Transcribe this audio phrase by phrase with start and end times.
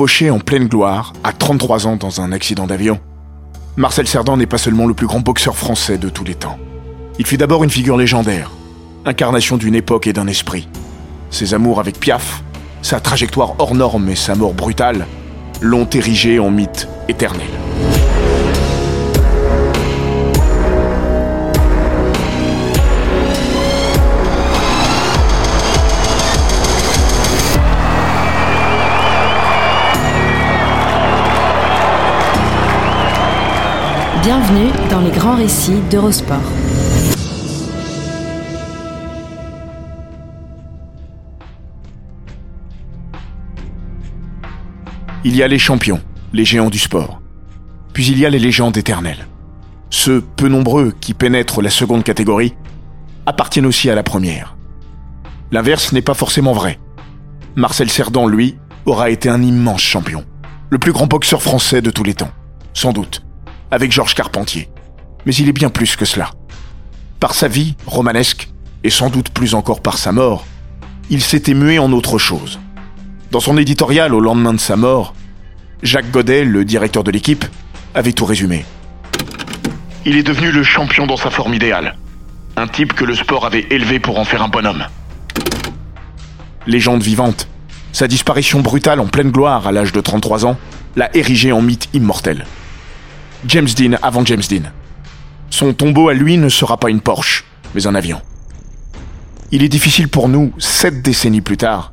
[0.00, 2.98] En pleine gloire, à 33 ans dans un accident d'avion,
[3.76, 6.58] Marcel Cerdan n'est pas seulement le plus grand boxeur français de tous les temps.
[7.18, 8.50] Il fut d'abord une figure légendaire,
[9.04, 10.68] incarnation d'une époque et d'un esprit.
[11.28, 12.42] Ses amours avec Piaf,
[12.80, 15.06] sa trajectoire hors norme et sa mort brutale
[15.60, 17.50] l'ont érigé en mythe éternel.
[34.50, 36.40] Bienvenue dans les grands récits d'Eurosport.
[45.24, 46.00] Il y a les champions,
[46.32, 47.20] les géants du sport.
[47.92, 49.28] Puis il y a les légendes éternelles.
[49.88, 52.54] Ceux peu nombreux qui pénètrent la seconde catégorie
[53.26, 54.56] appartiennent aussi à la première.
[55.52, 56.80] L'inverse n'est pas forcément vrai.
[57.54, 60.24] Marcel Cerdan, lui, aura été un immense champion.
[60.70, 62.32] Le plus grand boxeur français de tous les temps.
[62.72, 63.22] Sans doute.
[63.70, 64.68] Avec Georges Carpentier.
[65.26, 66.30] Mais il est bien plus que cela.
[67.20, 68.48] Par sa vie romanesque,
[68.82, 70.44] et sans doute plus encore par sa mort,
[71.10, 72.58] il s'était mué en autre chose.
[73.30, 75.14] Dans son éditorial au lendemain de sa mort,
[75.82, 77.44] Jacques Godet, le directeur de l'équipe,
[77.94, 78.64] avait tout résumé.
[80.04, 81.96] Il est devenu le champion dans sa forme idéale.
[82.56, 84.86] Un type que le sport avait élevé pour en faire un bonhomme.
[86.66, 87.46] Légende vivante,
[87.92, 90.58] sa disparition brutale en pleine gloire à l'âge de 33 ans
[90.96, 92.46] l'a érigé en mythe immortel.
[93.46, 94.70] James Dean avant James Dean.
[95.48, 98.20] Son tombeau à lui ne sera pas une Porsche, mais un avion.
[99.50, 101.92] Il est difficile pour nous, sept décennies plus tard,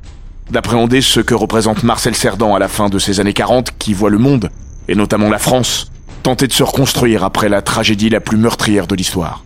[0.52, 4.10] d'appréhender ce que représente Marcel Cerdan à la fin de ces années 40 qui voit
[4.10, 4.50] le monde,
[4.90, 5.90] et notamment la France,
[6.22, 9.46] tenter de se reconstruire après la tragédie la plus meurtrière de l'histoire.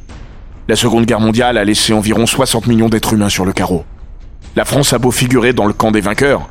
[0.67, 3.85] La Seconde Guerre mondiale a laissé environ 60 millions d'êtres humains sur le carreau.
[4.55, 6.49] La France a beau figurer dans le camp des vainqueurs,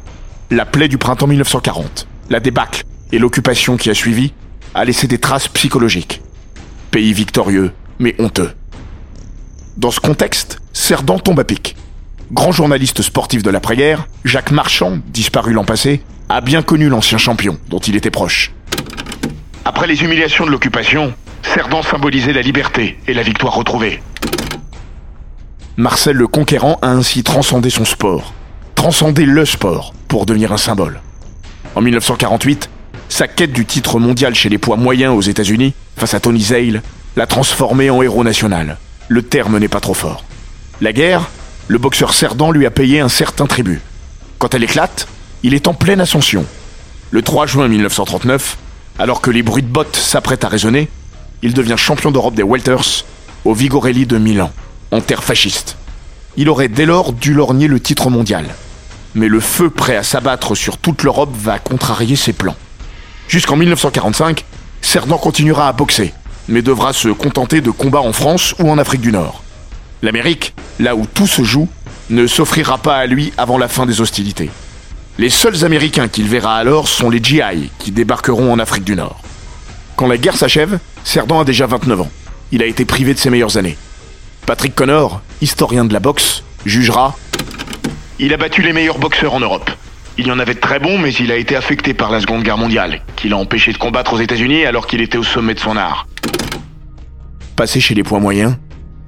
[0.50, 4.32] la plaie du printemps 1940, la débâcle et l'occupation qui a suivi
[4.74, 6.22] a laissé des traces psychologiques.
[6.90, 8.52] Pays victorieux, mais honteux.
[9.76, 11.76] Dans ce contexte, Cerdan tombe à pic.
[12.32, 17.58] Grand journaliste sportif de l'après-guerre, Jacques Marchand, disparu l'an passé, a bien connu l'ancien champion,
[17.68, 18.52] dont il était proche.
[19.64, 24.00] Après les humiliations de l'occupation, Cerdan symbolisait la liberté et la victoire retrouvée.
[25.76, 28.34] Marcel le Conquérant a ainsi transcendé son sport,
[28.74, 31.00] transcendé le sport, pour devenir un symbole.
[31.74, 32.68] En 1948,
[33.10, 36.80] sa quête du titre mondial chez les poids moyens aux États-Unis, face à Tony Zale,
[37.16, 38.78] l'a transformé en héros national.
[39.08, 40.24] Le terme n'est pas trop fort.
[40.80, 41.28] La guerre,
[41.68, 43.80] le boxeur Cerdan lui a payé un certain tribut.
[44.38, 45.08] Quand elle éclate,
[45.42, 46.46] il est en pleine ascension.
[47.10, 48.56] Le 3 juin 1939,
[48.98, 50.88] alors que les bruits de bottes s'apprêtent à résonner,
[51.42, 53.04] il devient champion d'Europe des welters
[53.44, 54.52] au Vigorelli de Milan,
[54.92, 55.76] en terre fasciste.
[56.36, 58.46] Il aurait dès lors dû lorgner le titre mondial.
[59.16, 62.56] Mais le feu prêt à s'abattre sur toute l'Europe va contrarier ses plans.
[63.30, 64.44] Jusqu'en 1945,
[64.82, 66.12] Cerdan continuera à boxer,
[66.48, 69.44] mais devra se contenter de combats en France ou en Afrique du Nord.
[70.02, 71.68] L'Amérique, là où tout se joue,
[72.10, 74.50] ne s'offrira pas à lui avant la fin des hostilités.
[75.16, 79.20] Les seuls Américains qu'il verra alors sont les GI qui débarqueront en Afrique du Nord.
[79.94, 82.10] Quand la guerre s'achève, Cerdan a déjà 29 ans.
[82.50, 83.78] Il a été privé de ses meilleures années.
[84.44, 87.16] Patrick Connor, historien de la boxe, jugera
[88.18, 89.70] Il a battu les meilleurs boxeurs en Europe.
[90.20, 92.42] Il y en avait de très bons, mais il a été affecté par la Seconde
[92.42, 95.60] Guerre mondiale, qui l'a empêché de combattre aux États-Unis alors qu'il était au sommet de
[95.60, 96.06] son art.
[97.56, 98.54] Passé chez les poids moyens,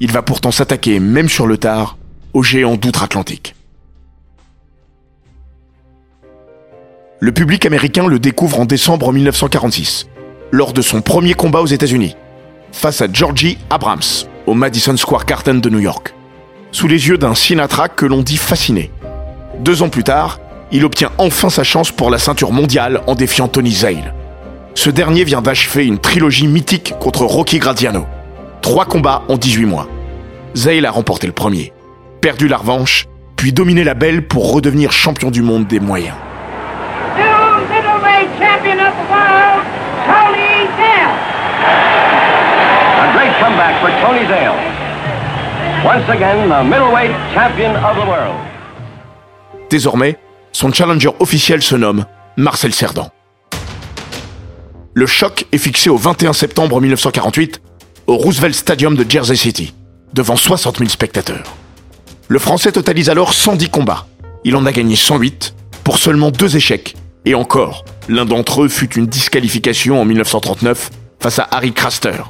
[0.01, 1.99] il va pourtant s'attaquer, même sur le tard,
[2.33, 3.55] aux géants d'outre-Atlantique.
[7.21, 10.09] Le public américain le découvre en décembre 1946,
[10.51, 12.17] lors de son premier combat aux États-Unis,
[12.73, 14.01] face à Georgie Abrams,
[14.47, 16.15] au Madison Square Garden de New York,
[16.71, 18.91] sous les yeux d'un Sinatra que l'on dit fasciné.
[19.59, 20.39] Deux ans plus tard,
[20.73, 24.15] il obtient enfin sa chance pour la ceinture mondiale en défiant Tony Zale.
[24.75, 28.07] Ce dernier vient d'achever une trilogie mythique contre Rocky Graziano.
[28.63, 29.87] Trois combats en 18 mois.
[30.57, 31.73] Zale a remporté le premier,
[32.23, 36.17] perdu la revanche, puis dominé la belle pour redevenir champion du monde des moyens.
[49.69, 50.17] Désormais,
[50.53, 52.05] son challenger officiel se nomme
[52.37, 53.11] Marcel Cerdan.
[54.95, 57.63] Le choc est fixé au 21 septembre 1948
[58.07, 59.75] au Roosevelt Stadium de Jersey City,
[60.13, 61.55] devant 60 000 spectateurs.
[62.29, 64.07] Le Français totalise alors 110 combats.
[64.45, 65.55] Il en a gagné 108
[65.85, 66.95] pour seulement deux échecs.
[67.25, 70.91] Et encore, l'un d'entre eux fut une disqualification en 1939
[71.21, 72.23] face à Harry Craster.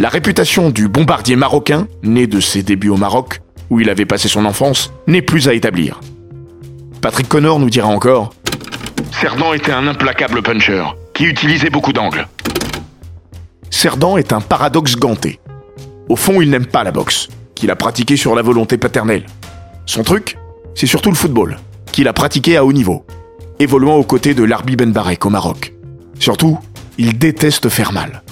[0.00, 4.28] La réputation du bombardier marocain, né de ses débuts au Maroc, où il avait passé
[4.28, 6.00] son enfance, n'est plus à établir.
[7.00, 8.34] Patrick Connor nous dira encore
[9.12, 10.84] Cerdan était un implacable puncher
[11.14, 12.26] qui utilisait beaucoup d'angles.
[13.70, 15.38] Cerdan est un paradoxe ganté.
[16.08, 19.26] Au fond, il n'aime pas la boxe, qu'il a pratiquée sur la volonté paternelle.
[19.86, 20.38] Son truc,
[20.74, 21.58] c'est surtout le football,
[21.92, 23.04] qu'il a pratiqué à haut niveau,
[23.58, 25.74] évoluant aux côtés de Larbi Ben Barek au Maroc.
[26.18, 26.58] Surtout,
[26.98, 28.22] il déteste faire mal.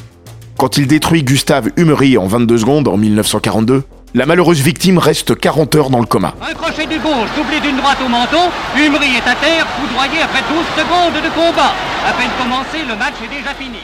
[0.56, 3.84] Quand il détruit Gustave Humery en 22 secondes en 1942,
[4.16, 6.34] la malheureuse victime reste 40 heures dans le coma.
[6.40, 10.40] Un crochet du gauche doublé d'une droite au menton, Humery est à terre, foudroyé après
[10.48, 11.74] 12 secondes de combat.
[12.08, 13.76] À peine commencé, le match est déjà fini.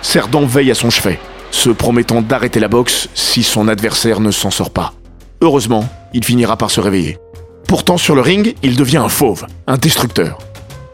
[0.00, 1.18] Cerdan veille à son chevet,
[1.50, 4.92] se promettant d'arrêter la boxe si son adversaire ne s'en sort pas.
[5.40, 7.18] Heureusement, il finira par se réveiller.
[7.66, 10.38] Pourtant, sur le ring, il devient un fauve, un destructeur.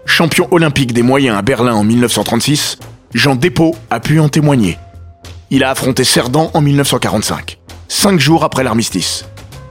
[0.06, 2.78] Champion olympique des moyens à Berlin en 1936,
[3.12, 4.78] Jean Despaux a pu en témoigner.
[5.50, 7.58] Il a affronté Cerdan en 1945,
[7.88, 9.24] cinq jours après l'armistice.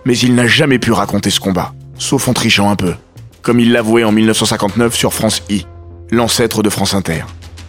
[0.06, 2.94] Mais il n'a jamais pu raconter ce combat, sauf en trichant un peu,
[3.42, 5.66] comme il l'avouait en 1959 sur France I,
[6.12, 7.24] l'ancêtre de France Inter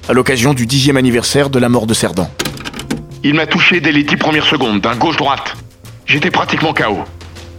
[0.09, 2.29] à l'occasion du dixième anniversaire de la mort de Cerdan.
[3.23, 5.57] Il m'a touché dès les dix premières secondes, d'un gauche-droite.
[6.07, 7.05] J'étais pratiquement KO.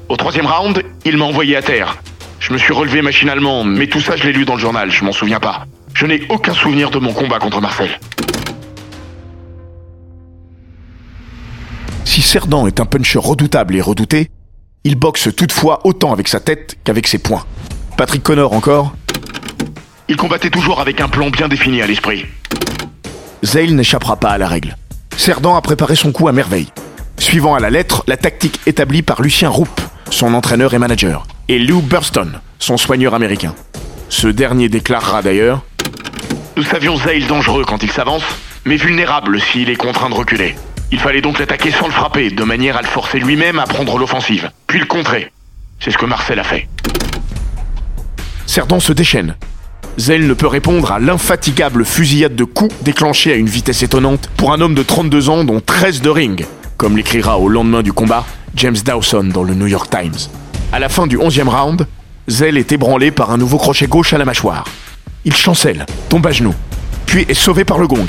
[0.09, 1.97] Au troisième round, il m'a envoyé à terre.
[2.39, 5.03] Je me suis relevé machinalement, mais tout ça je l'ai lu dans le journal, je
[5.03, 5.65] m'en souviens pas.
[5.95, 7.89] Je n'ai aucun souvenir de mon combat contre Marcel.
[12.15, 14.31] Si Cerdan est un puncher redoutable et redouté,
[14.85, 17.43] il boxe toutefois autant avec sa tête qu'avec ses poings.
[17.97, 18.95] Patrick Connor encore
[20.07, 22.25] Il combattait toujours avec un plan bien défini à l'esprit.
[23.43, 24.77] Zale n'échappera pas à la règle.
[25.17, 26.69] Cerdan a préparé son coup à merveille,
[27.19, 31.59] suivant à la lettre la tactique établie par Lucien Roupp, son entraîneur et manager, et
[31.59, 33.53] Lou Burston, son soigneur américain.
[34.07, 35.65] Ce dernier déclarera d'ailleurs
[36.55, 38.23] Nous savions Zale dangereux quand il s'avance,
[38.63, 40.55] mais vulnérable s'il est contraint de reculer.
[40.95, 43.97] Il fallait donc l'attaquer sans le frapper, de manière à le forcer lui-même à prendre
[43.97, 45.29] l'offensive, puis le contrer.
[45.81, 46.69] C'est ce que Marcel a fait.
[48.45, 49.35] Cerdan se déchaîne.
[49.97, 54.53] Zell ne peut répondre à l'infatigable fusillade de coups déclenchée à une vitesse étonnante pour
[54.53, 56.45] un homme de 32 ans dont 13 de ring,
[56.77, 58.25] comme l'écrira au lendemain du combat
[58.55, 60.29] James Dawson dans le New York Times.
[60.71, 61.87] À la fin du 11e round,
[62.29, 64.63] Zell est ébranlé par un nouveau crochet gauche à la mâchoire.
[65.25, 66.55] Il chancelle, tombe à genoux,
[67.05, 68.07] puis est sauvé par le gong.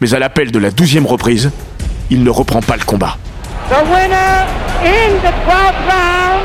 [0.00, 1.50] Mais à l'appel de la 12e reprise,
[2.10, 3.16] il ne reprend pas le combat.
[3.68, 4.46] The winner
[4.84, 6.42] in the 12th round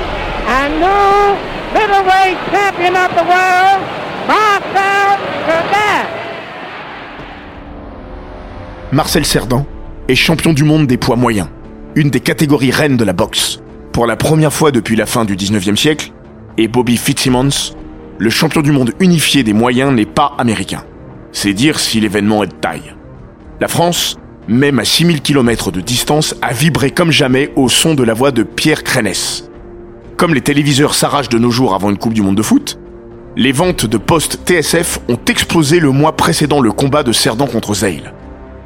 [0.48, 1.36] and new
[1.74, 3.82] middleweight champion of the world,
[4.28, 6.06] Marcel Cerdan.
[8.92, 9.66] Marcel Cerdan
[10.08, 11.48] est champion du monde des poids moyens,
[11.96, 13.60] une des catégories reines de la boxe.
[13.92, 16.12] Pour la première fois depuis la fin du 19e siècle,
[16.58, 17.74] et Bobby Fitzsimmons,
[18.18, 20.84] le champion du monde unifié des moyens n'est pas américain.
[21.32, 22.96] C'est dire si l'événement est de taille.
[23.60, 28.04] La France, même à 6000 km de distance, a vibré comme jamais au son de
[28.04, 29.50] la voix de Pierre Crénès.
[30.16, 32.80] Comme les téléviseurs s'arrachent de nos jours avant une Coupe du Monde de foot,
[33.36, 37.76] les ventes de postes TSF ont explosé le mois précédant le combat de Cerdan contre
[37.76, 38.04] Zeil.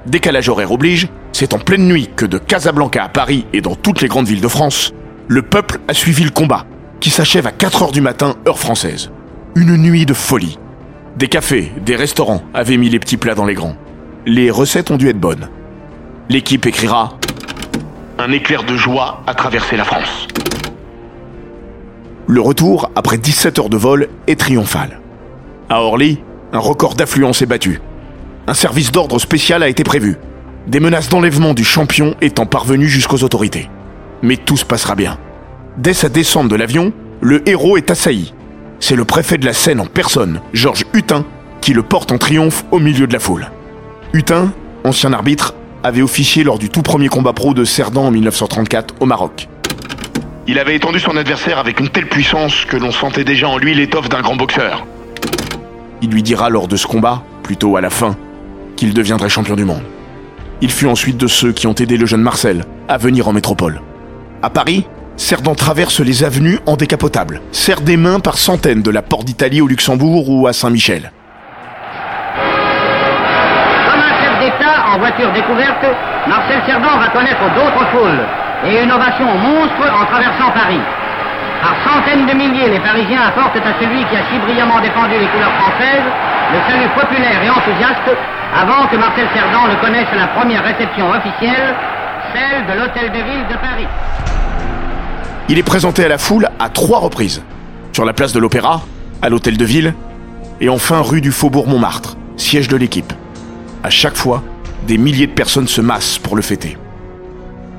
[0.06, 4.02] Décalage horaire oblige, c'est en pleine nuit que de Casablanca à Paris et dans toutes
[4.02, 4.94] les grandes villes de France,
[5.28, 6.66] le peuple a suivi le combat,
[7.00, 9.12] qui s'achève à 4 heures du matin, heure française.
[9.56, 10.58] Une nuit de folie.
[11.18, 13.76] Des cafés, des restaurants avaient mis les petits plats dans les grands.
[14.26, 15.50] Les recettes ont dû être bonnes.
[16.32, 17.18] L'équipe écrira
[18.18, 20.30] Un éclair de joie a traversé la France.
[22.26, 25.02] Le retour, après 17 heures de vol, est triomphal.
[25.70, 26.20] À Orly,
[26.54, 27.82] un record d'affluence est battu.
[28.48, 30.16] Un service d'ordre spécial a été prévu.
[30.68, 33.70] Des menaces d'enlèvement du champion étant parvenues jusqu'aux autorités.
[34.22, 35.18] Mais tout se passera bien.
[35.76, 38.34] Dès sa descente de l'avion, le héros est assailli.
[38.80, 41.26] C'est le préfet de la Seine en personne, Georges Hutin,
[41.60, 43.52] qui le porte en triomphe au milieu de la foule.
[44.14, 44.54] Hutin,
[44.86, 49.06] ancien arbitre, avait officié lors du tout premier combat pro de Cerdan en 1934 au
[49.06, 49.48] Maroc.
[50.48, 53.74] Il avait étendu son adversaire avec une telle puissance que l'on sentait déjà en lui
[53.74, 54.86] l'étoffe d'un grand boxeur.
[56.02, 58.16] Il lui dira lors de ce combat, plutôt à la fin,
[58.76, 59.84] qu'il deviendrait champion du monde.
[60.62, 63.82] Il fut ensuite de ceux qui ont aidé le jeune Marcel à venir en métropole.
[64.42, 64.86] À Paris,
[65.18, 69.62] Cerdan traverse les avenues en décapotable, serre des mains par centaines de la Porte d'Italie
[69.62, 71.12] au Luxembourg ou à Saint-Michel.
[74.92, 75.86] En voiture découverte,
[76.28, 78.22] Marcel Cerdan va connaître d'autres foules
[78.66, 80.82] et une ovation monstre en traversant Paris.
[81.62, 85.28] Par centaines de milliers, les Parisiens apportent à celui qui a si brillamment défendu les
[85.28, 86.10] couleurs françaises
[86.52, 88.12] le salut populaire et enthousiaste
[88.54, 91.76] avant que Marcel Cerdan ne connaisse la première réception officielle,
[92.34, 93.88] celle de l'Hôtel de Ville de Paris.
[95.48, 97.42] Il est présenté à la foule à trois reprises.
[97.94, 98.82] Sur la place de l'Opéra,
[99.22, 99.94] à l'Hôtel de Ville,
[100.60, 103.14] et enfin rue du Faubourg Montmartre, siège de l'équipe.
[103.84, 104.44] À chaque fois,
[104.88, 106.78] des milliers de personnes se massent pour le fêter.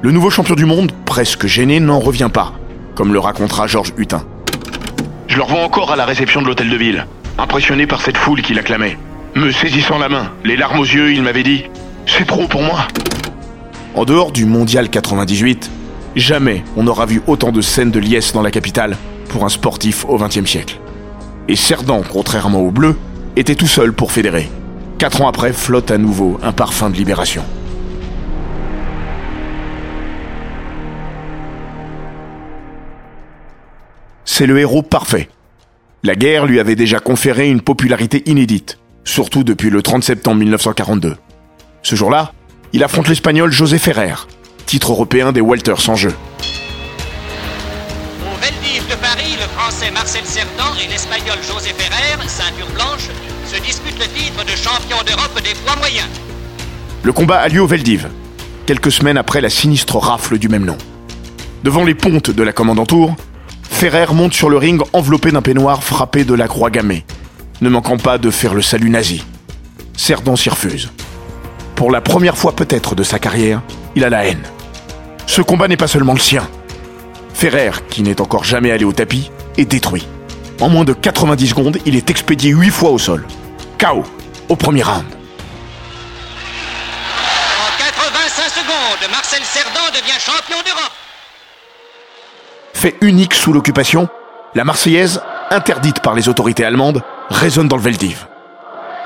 [0.03, 2.53] Le nouveau champion du monde, presque gêné, n'en revient pas,
[2.95, 4.25] comme le racontera Georges Hutin.
[5.29, 7.07] Je le revois encore à la réception de l'hôtel de ville,
[7.39, 8.99] impressionné par cette foule qui l'acclamait.
[9.35, 11.65] Me saisissant la main, les larmes aux yeux, il m'avait dit
[12.07, 12.87] C'est trop pour moi.
[13.95, 15.71] En dehors du Mondial 98,
[16.17, 18.97] jamais on n'aura vu autant de scènes de liesse dans la capitale
[19.29, 20.79] pour un sportif au XXe siècle.
[21.49, 22.97] Et Cerdan, contrairement au bleu,
[23.37, 24.49] était tout seul pour fédérer.
[24.99, 27.43] Quatre ans après, flotte à nouveau un parfum de libération.
[34.25, 35.29] C'est le héros parfait.
[36.05, 41.17] La guerre lui avait déjà conféré une popularité inédite, surtout depuis le 30 septembre 1942.
[41.83, 42.33] Ce jour-là,
[42.73, 44.15] il affronte l'Espagnol José Ferrer,
[44.67, 46.15] titre européen des Walters en jeu.
[48.23, 53.11] Au Veldiv de Paris, le Français Marcel Cerdan et l'Espagnol José Ferrer, ceinture blanche,
[53.53, 56.09] se disputent le titre de champion d'Europe des poids moyens.
[57.03, 58.09] Le combat a lieu au Veldiv,
[58.65, 60.79] quelques semaines après la sinistre rafle du même nom.
[61.63, 63.15] Devant les pontes de la commandantour,
[63.63, 67.05] Ferrer monte sur le ring enveloppé d'un peignoir frappé de la croix gammée,
[67.61, 69.23] ne manquant pas de faire le salut nazi.
[69.97, 70.91] Cerdan s'y refuse.
[71.75, 73.61] Pour la première fois peut-être de sa carrière,
[73.97, 74.43] il a la haine.
[75.27, 76.49] Ce combat n'est pas seulement le sien.
[77.35, 80.07] Ferrer, qui n'est encore jamais allé au tapis, est détruit.
[80.61, 83.27] En moins de 90 secondes, il est expédié 8 fois au sol.
[83.83, 84.05] KO,
[84.49, 85.03] au premier round.
[87.59, 90.93] En 85 secondes, Marcel Cerdan devient champion d'Europe.
[92.75, 94.09] Fait unique sous l'occupation,
[94.55, 95.21] la Marseillaise,
[95.51, 98.29] interdite par les autorités allemandes, résonne dans le Veldiv.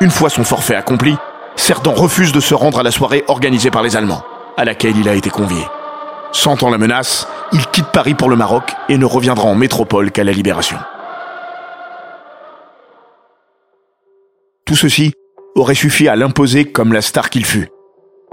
[0.02, 1.16] Une fois son forfait accompli,
[1.54, 4.24] Cerdan refuse de se rendre à la soirée organisée par les Allemands,
[4.58, 5.66] à laquelle il a été convié.
[6.32, 10.22] Sentant la menace, il quitte Paris pour le Maroc et ne reviendra en métropole qu'à
[10.22, 10.76] la Libération.
[14.66, 15.12] Tout ceci
[15.54, 17.68] aurait suffi à l'imposer comme la star qu'il fut.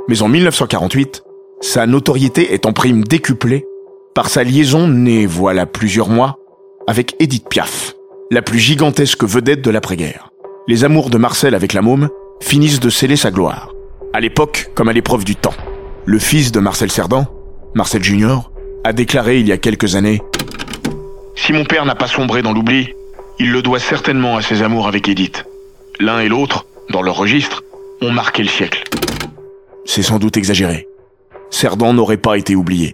[0.09, 1.21] Mais en 1948,
[1.61, 3.65] sa notoriété est en prime décuplée
[4.15, 6.39] par sa liaison née voilà plusieurs mois
[6.87, 7.93] avec Edith Piaf,
[8.31, 10.31] la plus gigantesque vedette de l'après-guerre.
[10.67, 12.09] Les amours de Marcel avec la môme
[12.41, 13.71] finissent de sceller sa gloire,
[14.11, 15.53] à l'époque comme à l'épreuve du temps.
[16.05, 17.27] Le fils de Marcel Cerdan,
[17.75, 18.51] Marcel Junior,
[18.83, 20.21] a déclaré il y a quelques années
[21.35, 22.89] Si mon père n'a pas sombré dans l'oubli,
[23.39, 25.45] il le doit certainement à ses amours avec Edith.
[25.99, 27.63] L'un et l'autre, dans leur registre,
[28.01, 28.83] ont marqué le siècle.
[29.85, 30.87] C'est sans doute exagéré.
[31.49, 32.93] Cerdan n'aurait pas été oublié.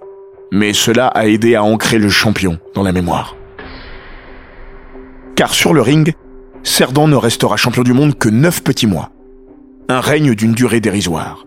[0.52, 3.36] Mais cela a aidé à ancrer le champion dans la mémoire.
[5.36, 6.14] Car sur le ring,
[6.64, 9.12] Cerdan ne restera champion du monde que neuf petits mois.
[9.88, 11.46] Un règne d'une durée dérisoire.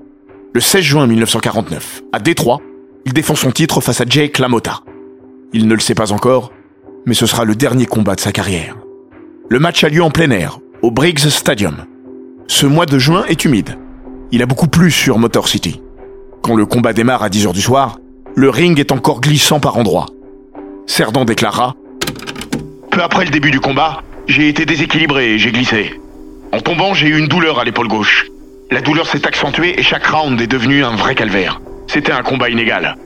[0.55, 2.61] Le 16 juin 1949, à Détroit,
[3.05, 4.81] il défend son titre face à Jake LaMotta.
[5.53, 6.53] Il ne le sait pas encore,
[7.05, 8.77] mais ce sera le dernier combat de sa carrière.
[9.49, 11.87] Le match a lieu en plein air, au Briggs Stadium.
[12.49, 13.79] Ce mois de juin est humide.
[14.33, 15.81] Il a beaucoup plu sur Motor City.
[16.43, 17.99] Quand le combat démarre à 10h du soir,
[18.35, 20.07] le ring est encore glissant par endroits.
[20.89, 21.77] Cerdan déclara
[22.91, 26.01] Peu après le début du combat, j'ai été déséquilibré et j'ai glissé.
[26.51, 28.27] En tombant, j'ai eu une douleur à l'épaule gauche.
[28.73, 31.61] La douleur s'est accentuée et chaque round est devenu un vrai calvaire.
[31.87, 32.97] C'était un combat inégal.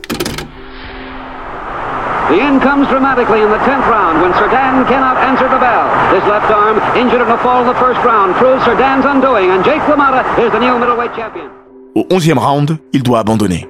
[2.28, 5.86] The end comes dramatically in the 10th round when Serdan cannot answer the bell.
[6.10, 9.64] His left arm, injured in a fall in the first round, proves Serdan's undoing, and
[9.64, 11.48] Jake LaMotta is the new middleweight champion.
[11.94, 13.68] Au 11e round, il doit abandonner.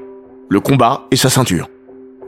[0.49, 1.69] Le combat et sa ceinture.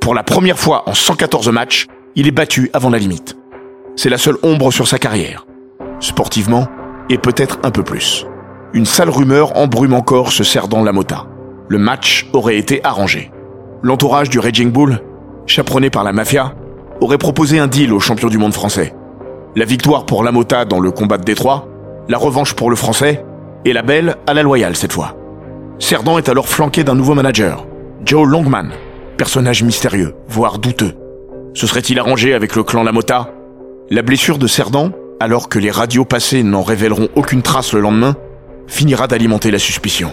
[0.02, 3.36] Pour la première fois en 114 matchs, il est battu avant la limite.
[3.96, 5.46] C'est la seule ombre sur sa carrière.
[5.98, 6.68] Sportivement,
[7.08, 8.26] et peut-être un peu plus.
[8.74, 11.24] Une sale rumeur embrume encore ce Cerdan Lamota.
[11.68, 13.30] Le match aurait été arrangé.
[13.82, 15.00] L'entourage du Raging Bull,
[15.48, 16.54] chaperonné par la mafia,
[17.00, 18.94] aurait proposé un deal au champion du monde français.
[19.56, 21.66] La victoire pour Lamota dans le combat de Détroit,
[22.08, 23.24] la revanche pour le français,
[23.64, 25.16] et la belle à la loyale cette fois.
[25.78, 27.66] Cerdan est alors flanqué d'un nouveau manager,
[28.04, 28.70] Joe Longman,
[29.16, 30.94] personnage mystérieux, voire douteux.
[31.54, 33.30] Se serait-il arrangé avec le clan Lamota
[33.90, 38.16] La blessure de Cerdan, alors que les radios passées n'en révéleront aucune trace le lendemain,
[38.66, 40.12] finira d'alimenter la suspicion.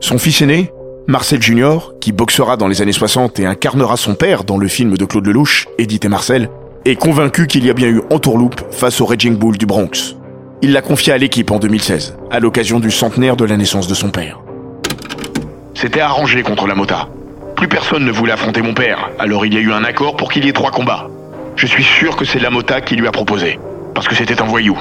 [0.00, 0.72] Son fils aîné,
[1.08, 4.98] Marcel Junior, qui boxera dans les années 60 et incarnera son père dans le film
[4.98, 6.50] de Claude Lelouch, Edith et Marcel,
[6.84, 10.16] est convaincu qu'il y a bien eu entourloupe face au Raging Bull du Bronx.
[10.62, 13.94] Il l'a confié à l'équipe en 2016, à l'occasion du centenaire de la naissance de
[13.94, 14.40] son père.
[15.74, 17.08] C'était arrangé contre la Mota.
[17.54, 20.32] Plus personne ne voulait affronter mon père, alors il y a eu un accord pour
[20.32, 21.08] qu'il y ait trois combats.
[21.54, 23.60] Je suis sûr que c'est la Mota qui lui a proposé,
[23.94, 24.76] parce que c'était un voyou.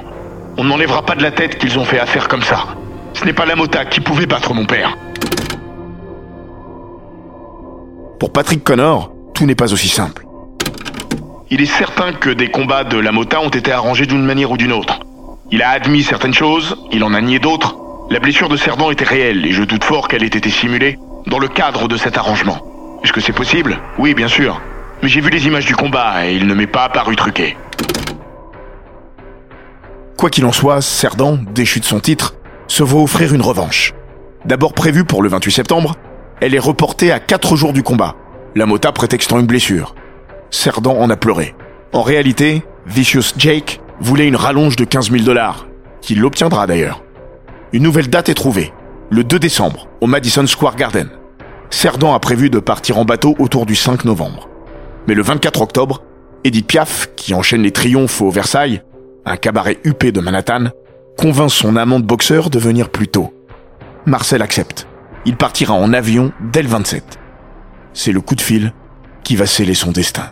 [0.57, 2.65] On ne m'enlèvera pas de la tête qu'ils ont fait affaire comme ça.
[3.13, 4.97] Ce n'est pas la Mota qui pouvait battre mon père.
[8.19, 10.25] Pour Patrick Connor, tout n'est pas aussi simple.
[11.51, 14.57] Il est certain que des combats de la Mota ont été arrangés d'une manière ou
[14.57, 15.01] d'une autre.
[15.51, 17.75] Il a admis certaines choses, il en a nié d'autres.
[18.09, 21.39] La blessure de Cerdan était réelle et je doute fort qu'elle ait été simulée dans
[21.39, 22.99] le cadre de cet arrangement.
[23.03, 23.79] Est-ce que c'est possible?
[23.97, 24.61] Oui, bien sûr.
[25.03, 27.57] Mais j'ai vu les images du combat et il ne m'est pas apparu truqué.
[30.17, 32.35] Quoi qu'il en soit, Cerdan, déchu de son titre,
[32.67, 33.93] se voit offrir une revanche.
[34.45, 35.95] D'abord prévue pour le 28 septembre,
[36.41, 38.15] elle est reportée à 4 jours du combat,
[38.55, 39.95] la Mota prétextant une blessure.
[40.51, 41.55] Cerdan en a pleuré.
[41.93, 45.67] En réalité, Vicious Jake voulait une rallonge de 15 000 dollars,
[46.01, 47.03] qu'il l'obtiendra d'ailleurs.
[47.73, 48.73] Une nouvelle date est trouvée,
[49.09, 51.09] le 2 décembre, au Madison Square Garden.
[51.69, 54.49] Cerdan a prévu de partir en bateau autour du 5 novembre.
[55.07, 56.03] Mais le 24 octobre,
[56.43, 58.81] Edith Piaf, qui enchaîne les triomphes au Versailles,
[59.25, 60.65] un cabaret huppé de Manhattan,
[61.17, 63.33] convainc son amant de boxeur de venir plus tôt.
[64.05, 64.87] Marcel accepte.
[65.25, 67.19] Il partira en avion dès le 27.
[67.93, 68.73] C'est le coup de fil
[69.23, 70.29] qui va sceller son destin.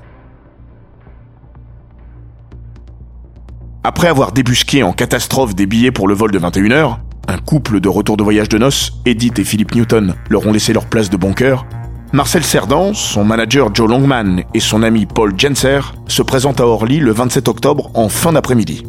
[3.83, 6.97] Après avoir débusqué en catastrophe des billets pour le vol de 21h,
[7.27, 10.73] un couple de retour de voyage de noces, Edith et Philippe Newton, leur ont laissé
[10.73, 11.65] leur place de bon cœur,
[12.13, 16.99] Marcel Cerdan, son manager Joe Longman et son ami Paul Jenser se présentent à Orly
[16.99, 18.83] le 27 octobre en fin d'après-midi.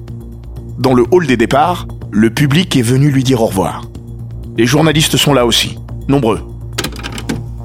[0.79, 3.85] Dans le hall des départs, le public est venu lui dire au revoir.
[4.59, 6.41] Les journalistes sont là aussi, nombreux.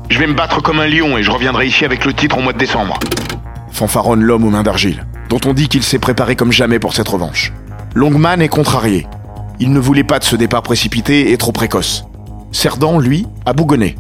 [0.10, 2.42] Je vais me battre comme un lion et je reviendrai ici avec le titre au
[2.42, 3.00] mois de décembre.
[3.72, 7.08] Fanfaronne l'homme aux mains d'argile dont on dit qu'il s'est préparé comme jamais pour cette
[7.08, 7.54] revanche.
[7.96, 9.08] Longman est contrarié.
[9.60, 12.06] Il ne voulait pas de ce départ précipité et trop précoce.
[12.52, 13.96] Cerdan, lui, a bougonné.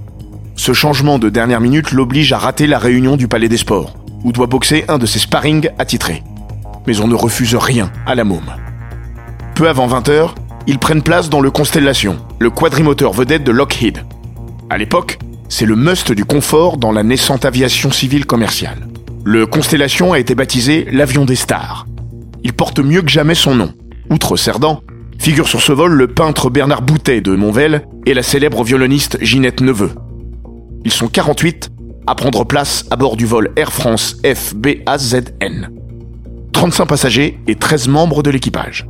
[0.55, 3.93] Ce changement de dernière minute l'oblige à rater la réunion du Palais des Sports,
[4.23, 6.23] où doit boxer un de ses sparring attitrés.
[6.87, 8.55] Mais on ne refuse rien à la môme.
[9.53, 10.31] Peu avant 20h,
[10.65, 14.03] ils prennent place dans le Constellation, le quadrimoteur vedette de Lockheed.
[14.71, 15.17] À l'époque,
[15.49, 18.87] c'est le must du confort dans la naissante aviation civile commerciale.
[19.25, 21.87] Le Constellation a été baptisé l'avion des stars.
[22.43, 23.73] Il porte mieux que jamais son nom.
[24.11, 24.81] Outre Cerdan,
[25.17, 29.61] figure sur ce vol le peintre Bernard Boutet de Monvel et la célèbre violoniste Ginette
[29.61, 29.89] Neveu.
[30.85, 31.71] Ils sont 48
[32.05, 35.69] à prendre place à bord du vol Air France FBAZN.
[36.53, 38.87] 35 passagers et 13 membres de l'équipage.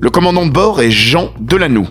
[0.00, 1.88] Le commandant de bord est Jean Delanoux.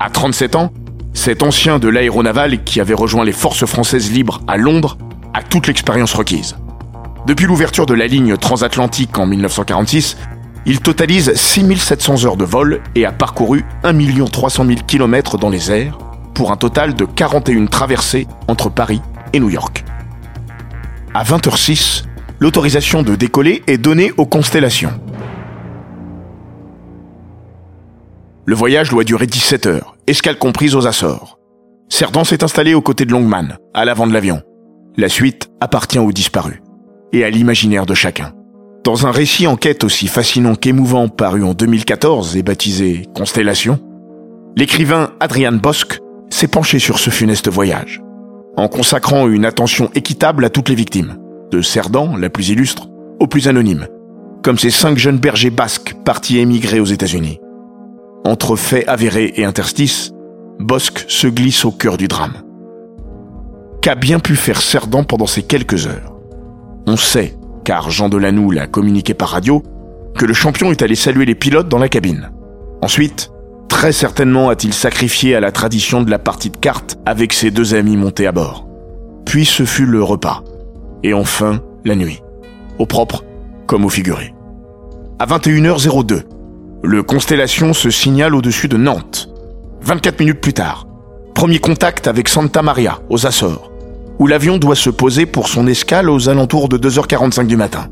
[0.00, 0.72] À 37 ans,
[1.14, 4.96] cet ancien de l'aéronaval qui avait rejoint les forces françaises libres à Londres
[5.34, 6.56] a toute l'expérience requise.
[7.26, 10.16] Depuis l'ouverture de la ligne transatlantique en 1946,
[10.66, 15.70] il totalise 6700 heures de vol et a parcouru 1 300 000 km dans les
[15.70, 15.98] airs
[16.34, 19.84] pour un total de 41 traversées entre Paris et New York.
[21.14, 22.04] À 20h06,
[22.40, 24.92] l'autorisation de décoller est donnée aux constellations.
[28.44, 31.38] Le voyage doit durer 17 heures, escale comprise aux Açores.
[31.88, 34.42] Cerdan s'est installé aux côtés de Longman, à l'avant de l'avion.
[34.96, 36.60] La suite appartient aux disparus
[37.12, 38.32] et à l'imaginaire de chacun.
[38.82, 43.78] Dans un récit en quête aussi fascinant qu'émouvant paru en 2014 et baptisé Constellation,
[44.56, 46.00] l'écrivain Adrian Bosk
[46.30, 48.00] s'est penché sur ce funeste voyage,
[48.56, 51.16] en consacrant une attention équitable à toutes les victimes,
[51.52, 52.88] de Cerdan, la plus illustre,
[53.20, 53.86] aux plus anonymes,
[54.42, 57.38] comme ces cinq jeunes bergers basques partis émigrer aux États-Unis.
[58.24, 60.12] Entre faits avérés et interstices,
[60.60, 62.34] Bosque se glisse au cœur du drame.
[63.80, 66.14] Qu'a bien pu faire Cerdan pendant ces quelques heures?
[66.86, 69.62] On sait, car Jean Delanoux l'a communiqué par radio,
[70.16, 72.30] que le champion est allé saluer les pilotes dans la cabine.
[72.80, 73.32] Ensuite,
[73.68, 77.74] très certainement a-t-il sacrifié à la tradition de la partie de cartes avec ses deux
[77.74, 78.68] amis montés à bord.
[79.24, 80.44] Puis ce fut le repas.
[81.02, 82.20] Et enfin, la nuit.
[82.78, 83.24] Au propre
[83.66, 84.34] comme au figuré.
[85.18, 86.22] À 21h02,
[86.82, 89.28] le Constellation se signale au-dessus de Nantes.
[89.82, 90.86] 24 minutes plus tard,
[91.34, 93.72] premier contact avec Santa Maria, aux Açores
[94.22, 97.88] où l'avion doit se poser pour son escale aux alentours de 2h45 du matin.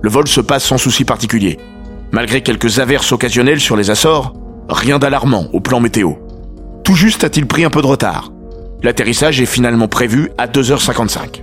[0.00, 1.58] Le vol se passe sans souci particulier.
[2.12, 4.32] Malgré quelques averses occasionnelles sur les Açores,
[4.70, 6.12] rien d'alarmant au plan météo.
[6.82, 8.32] Tout juste a-t-il pris un peu de retard.
[8.82, 11.42] L'atterrissage est finalement prévu à 2h55.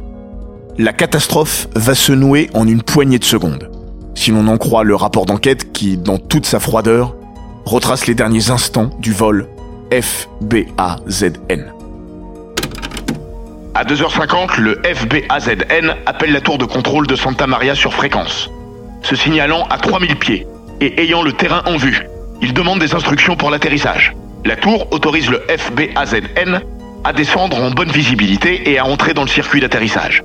[0.80, 3.70] La catastrophe va se nouer en une poignée de secondes,
[4.18, 7.16] si l'on en croit le rapport d'enquête qui, dans toute sa froideur,
[7.66, 9.48] retrace les derniers instants du vol
[9.92, 11.72] FBAZN.
[13.76, 18.50] À 2h50, le FBAZN appelle la tour de contrôle de Santa Maria sur fréquence.
[19.04, 20.48] Se signalant à 3000 pieds
[20.82, 22.08] et ayant le terrain en vue,
[22.42, 24.16] il demande des instructions pour l'atterrissage.
[24.46, 26.62] La tour autorise le FBAZN
[27.04, 30.24] à descendre en bonne visibilité et à entrer dans le circuit d'atterrissage.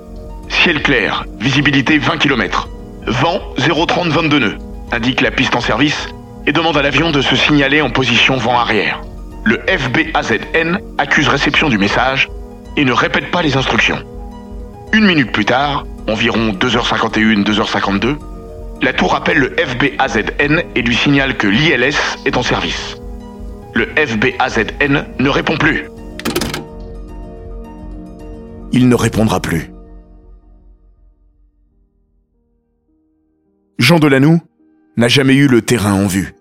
[0.49, 2.69] Ciel clair, visibilité 20 km.
[3.07, 4.59] Vent 030 22 nœuds,
[4.93, 6.07] indique la piste en service
[6.47, 9.01] et demande à l'avion de se signaler en position vent arrière.
[9.45, 12.29] Le FBAZN accuse réception du message
[12.77, 13.99] et ne répète pas les instructions.
[14.93, 18.17] Une minute plus tard, environ 2h51, 2h52,
[18.83, 22.97] la tour appelle le FBAZN et lui signale que l'ILS est en service.
[23.75, 25.87] Le FBAZN ne répond plus.
[28.71, 29.72] Il ne répondra plus.
[33.79, 34.41] Jean Delanoux
[34.97, 36.35] n'a jamais eu le terrain en vue.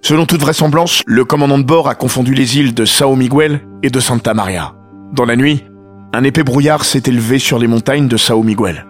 [0.00, 3.90] Selon toute vraisemblance, le commandant de bord a confondu les îles de Sao Miguel et
[3.90, 4.74] de Santa Maria.
[5.12, 5.64] Dans la nuit,
[6.12, 8.86] un épais brouillard s'est élevé sur les montagnes de Sao Miguel.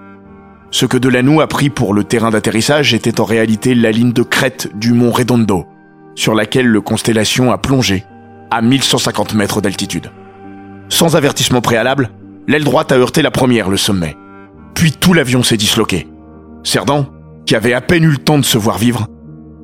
[0.70, 4.22] Ce que Delanoux a pris pour le terrain d'atterrissage était en réalité la ligne de
[4.22, 5.66] crête du mont Redondo,
[6.14, 8.04] sur laquelle le Constellation a plongé
[8.50, 10.12] à 1150 mètres d'altitude.
[10.88, 12.10] Sans avertissement préalable,
[12.46, 14.16] l'aile droite a heurté la première, le sommet.
[14.74, 16.06] Puis tout l'avion s'est disloqué.
[16.62, 17.06] Cerdan,
[17.48, 19.06] qui avait à peine eu le temps de se voir vivre,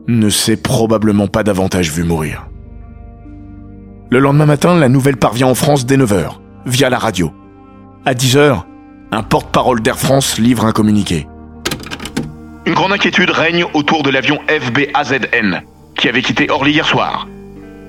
[0.08, 2.46] ne s'est probablement pas davantage vu mourir.
[4.10, 6.30] Le lendemain matin, la nouvelle parvient en France dès 9h,
[6.64, 7.30] via la radio.
[8.06, 8.62] À 10h,
[9.12, 11.26] un porte-parole d'Air France livre un communiqué.
[12.64, 15.60] Une grande inquiétude règne autour de l'avion FBAZN,
[15.94, 17.28] qui avait quitté Orly hier soir.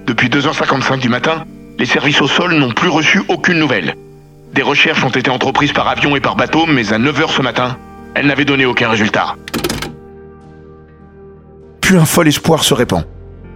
[0.08, 1.46] Depuis 2h55 du matin,
[1.80, 3.96] les services au sol n'ont plus reçu aucune nouvelle.
[4.54, 7.78] Des recherches ont été entreprises par avion et par bateau, mais à 9h ce matin,
[8.16, 9.36] elles n'avaient donné aucun résultat.
[11.82, 13.06] Puis un fol espoir se répand.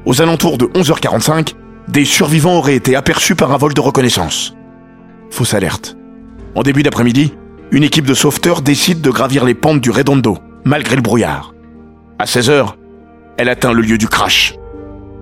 [0.06, 1.56] Aux alentours de 11h45,
[1.88, 4.56] des survivants auraient été aperçus par un vol de reconnaissance.
[5.32, 5.98] Fausse alerte.
[6.56, 7.34] En début d'après-midi,
[7.72, 11.54] une équipe de sauveteurs décide de gravir les pentes du Redondo, malgré le brouillard.
[12.20, 12.74] À 16h,
[13.38, 14.56] elle atteint le lieu du crash.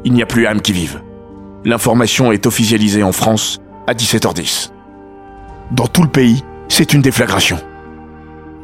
[0.04, 1.02] Il n'y a plus âme qui vive.
[1.64, 4.72] L'information est officialisée en France à 17h10.
[5.72, 7.60] Dans tout le pays, c'est une déflagration.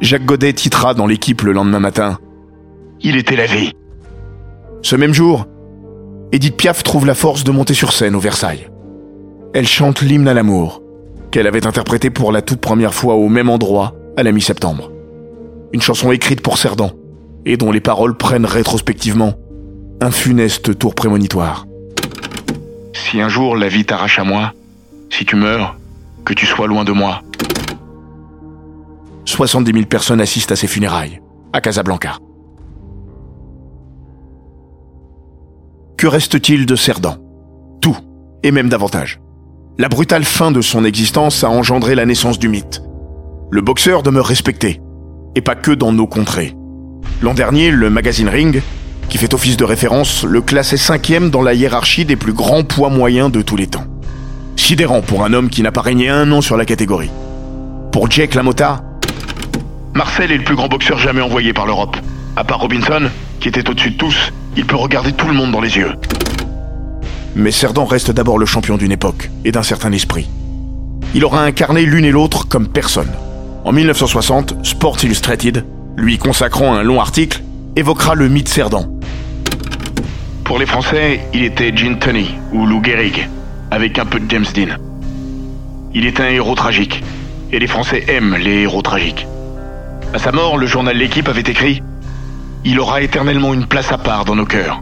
[0.00, 2.18] Jacques Godet titra dans l'équipe le lendemain matin.
[3.00, 3.72] Il était la vie.
[4.82, 5.46] Ce même jour,
[6.32, 8.68] Edith Piaf trouve la force de monter sur scène au Versailles.
[9.54, 10.82] Elle chante l'hymne à l'amour,
[11.30, 14.90] qu'elle avait interprété pour la toute première fois au même endroit à la mi-septembre.
[15.72, 16.90] Une chanson écrite pour Cerdan,
[17.46, 19.34] et dont les paroles prennent rétrospectivement
[20.00, 21.66] un funeste tour prémonitoire.
[22.92, 24.52] Si un jour la vie t'arrache à moi,
[25.10, 25.76] si tu meurs,
[26.24, 27.22] que tu sois loin de moi.
[29.24, 31.20] 70 000 personnes assistent à ses funérailles,
[31.52, 32.18] à Casablanca.
[35.96, 37.16] Que reste-t-il de Cerdan?
[37.80, 37.96] Tout,
[38.42, 39.20] et même davantage.
[39.78, 42.82] La brutale fin de son existence a engendré la naissance du mythe.
[43.50, 44.80] Le boxeur demeure respecté,
[45.34, 46.54] et pas que dans nos contrées.
[47.22, 48.62] L'an dernier, le magazine Ring,
[49.08, 52.90] qui fait office de référence, le classait cinquième dans la hiérarchie des plus grands poids
[52.90, 53.86] moyens de tous les temps.
[54.56, 57.10] Sidérant pour un homme qui n'a pas régné un an sur la catégorie.
[57.92, 58.82] Pour Jake LaMotta,
[59.94, 61.96] Marcel est le plus grand boxeur jamais envoyé par l'Europe.
[62.34, 65.60] À part Robinson, qui était au-dessus de tous, il peut regarder tout le monde dans
[65.60, 65.92] les yeux.
[67.36, 70.28] Mais Cerdan reste d'abord le champion d'une époque et d'un certain esprit.
[71.14, 73.10] Il aura incarné l'une et l'autre comme personne.
[73.64, 75.64] En 1960, Sports Illustrated,
[75.96, 77.42] lui consacrant un long article,
[77.76, 78.88] évoquera le mythe Cerdan.
[80.42, 83.28] Pour les Français, il était Gene Tunney ou Lou Gehrig,
[83.70, 84.76] avec un peu de James Dean.
[85.94, 87.04] Il est un héros tragique,
[87.52, 89.28] et les Français aiment les héros tragiques.
[90.14, 91.82] À sa mort, le journal L'équipe avait écrit
[92.64, 94.80] Il aura éternellement une place à part dans nos cœurs.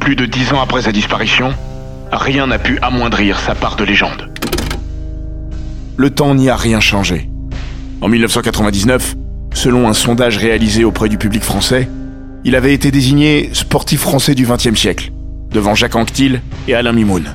[0.00, 1.52] Plus de dix ans après sa disparition,
[2.10, 4.30] rien n'a pu amoindrir sa part de légende.
[5.98, 7.28] Le temps n'y a rien changé.
[8.00, 9.16] En 1999,
[9.52, 11.86] selon un sondage réalisé auprès du public français,
[12.46, 15.12] il avait été désigné sportif français du XXe siècle,
[15.50, 17.34] devant Jacques Anquetil et Alain Mimoun.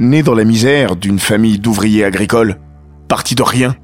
[0.00, 2.56] Né dans la misère d'une famille d'ouvriers agricoles,
[3.06, 3.76] parti de rien,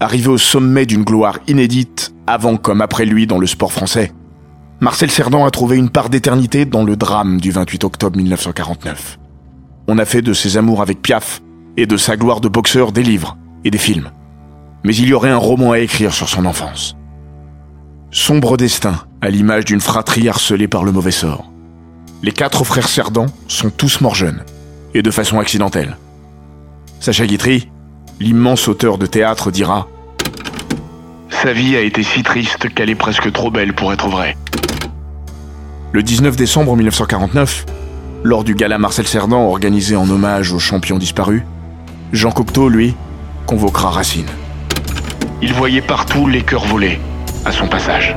[0.00, 4.10] arrivé au sommet d'une gloire inédite, avant comme après lui dans le sport français,
[4.80, 9.18] Marcel Cerdan a trouvé une part d'éternité dans le drame du 28 octobre 1949.
[9.88, 11.42] On a fait de ses amours avec Piaf
[11.76, 14.10] et de sa gloire de boxeur des livres et des films.
[14.84, 16.96] Mais il y aurait un roman à écrire sur son enfance.
[18.10, 21.52] Sombre destin, à l'image d'une fratrie harcelée par le mauvais sort.
[22.22, 24.44] Les quatre frères Cerdan sont tous morts jeunes,
[24.94, 25.96] et de façon accidentelle.
[27.00, 27.68] Sacha Guitry,
[28.20, 29.88] l'immense auteur de théâtre, dira
[31.30, 34.36] Sa vie a été si triste qu'elle est presque trop belle pour être vraie.
[35.92, 37.66] Le 19 décembre 1949,
[38.24, 41.42] lors du gala Marcel Cerdan organisé en hommage aux champions disparus,
[42.12, 42.94] Jean Cocteau, lui,
[43.46, 44.28] convoquera Racine.
[45.40, 46.98] Il voyait partout les cœurs volés
[47.44, 48.16] à son passage.